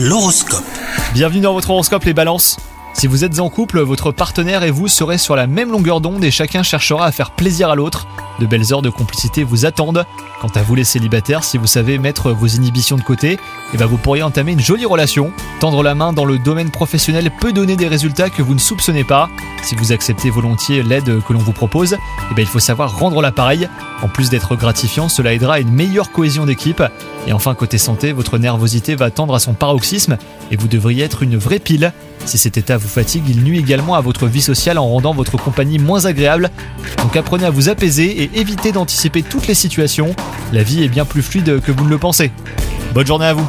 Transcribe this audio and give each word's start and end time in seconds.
L'horoscope. 0.00 0.62
Bienvenue 1.12 1.40
dans 1.40 1.54
votre 1.54 1.70
horoscope 1.70 2.04
les 2.04 2.14
balances. 2.14 2.56
Si 2.94 3.08
vous 3.08 3.24
êtes 3.24 3.40
en 3.40 3.48
couple, 3.48 3.80
votre 3.80 4.12
partenaire 4.12 4.62
et 4.62 4.70
vous 4.70 4.86
serez 4.86 5.18
sur 5.18 5.34
la 5.34 5.48
même 5.48 5.72
longueur 5.72 6.00
d'onde 6.00 6.22
et 6.22 6.30
chacun 6.30 6.62
cherchera 6.62 7.04
à 7.04 7.10
faire 7.10 7.32
plaisir 7.32 7.68
à 7.68 7.74
l'autre. 7.74 8.06
De 8.38 8.46
belles 8.46 8.72
heures 8.72 8.82
de 8.82 8.90
complicité 8.90 9.42
vous 9.42 9.66
attendent. 9.66 10.06
Quant 10.40 10.52
à 10.54 10.62
vous 10.62 10.76
les 10.76 10.84
célibataires, 10.84 11.42
si 11.42 11.58
vous 11.58 11.66
savez 11.66 11.98
mettre 11.98 12.30
vos 12.30 12.46
inhibitions 12.46 12.96
de 12.96 13.02
côté, 13.02 13.40
eh 13.74 13.76
ben 13.76 13.86
vous 13.86 13.96
pourriez 13.96 14.22
entamer 14.22 14.52
une 14.52 14.60
jolie 14.60 14.86
relation. 14.86 15.32
Tendre 15.58 15.82
la 15.82 15.96
main 15.96 16.12
dans 16.12 16.24
le 16.24 16.38
domaine 16.38 16.70
professionnel 16.70 17.32
peut 17.40 17.52
donner 17.52 17.74
des 17.74 17.88
résultats 17.88 18.30
que 18.30 18.42
vous 18.42 18.54
ne 18.54 18.60
soupçonnez 18.60 19.02
pas. 19.02 19.28
Si 19.64 19.74
vous 19.74 19.90
acceptez 19.90 20.30
volontiers 20.30 20.84
l'aide 20.84 21.24
que 21.24 21.32
l'on 21.32 21.40
vous 21.40 21.52
propose, 21.52 21.94
eh 22.30 22.34
ben 22.34 22.42
il 22.42 22.48
faut 22.48 22.60
savoir 22.60 22.96
rendre 22.96 23.20
l'appareil. 23.20 23.68
En 24.02 24.08
plus 24.08 24.30
d'être 24.30 24.54
gratifiant, 24.54 25.08
cela 25.08 25.34
aidera 25.34 25.54
à 25.54 25.58
une 25.58 25.72
meilleure 25.72 26.12
cohésion 26.12 26.46
d'équipe. 26.46 26.84
Et 27.28 27.34
enfin, 27.34 27.54
côté 27.54 27.76
santé, 27.76 28.12
votre 28.12 28.38
nervosité 28.38 28.94
va 28.94 29.10
tendre 29.10 29.34
à 29.34 29.38
son 29.38 29.52
paroxysme 29.52 30.16
et 30.50 30.56
vous 30.56 30.66
devriez 30.66 31.04
être 31.04 31.22
une 31.22 31.36
vraie 31.36 31.58
pile. 31.58 31.92
Si 32.24 32.38
cet 32.38 32.56
état 32.56 32.78
vous 32.78 32.88
fatigue, 32.88 33.24
il 33.28 33.42
nuit 33.44 33.58
également 33.58 33.94
à 33.96 34.00
votre 34.00 34.26
vie 34.26 34.40
sociale 34.40 34.78
en 34.78 34.88
rendant 34.88 35.12
votre 35.12 35.36
compagnie 35.36 35.78
moins 35.78 36.06
agréable. 36.06 36.50
Donc 37.02 37.16
apprenez 37.16 37.44
à 37.44 37.50
vous 37.50 37.68
apaiser 37.68 38.22
et 38.22 38.30
évitez 38.40 38.72
d'anticiper 38.72 39.22
toutes 39.22 39.46
les 39.46 39.52
situations. 39.52 40.16
La 40.54 40.62
vie 40.62 40.82
est 40.82 40.88
bien 40.88 41.04
plus 41.04 41.20
fluide 41.20 41.60
que 41.60 41.70
vous 41.70 41.84
ne 41.84 41.90
le 41.90 41.98
pensez. 41.98 42.32
Bonne 42.94 43.06
journée 43.06 43.26
à 43.26 43.34
vous 43.34 43.46